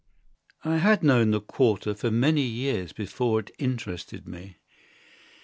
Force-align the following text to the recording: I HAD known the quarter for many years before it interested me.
I 0.63 0.77
HAD 0.77 1.03
known 1.03 1.29
the 1.29 1.39
quarter 1.39 1.93
for 1.93 2.09
many 2.09 2.41
years 2.41 2.91
before 2.91 3.39
it 3.41 3.51
interested 3.59 4.27
me. 4.27 4.55